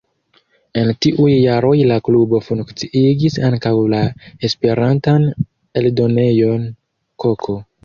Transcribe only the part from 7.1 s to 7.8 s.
“Koko”.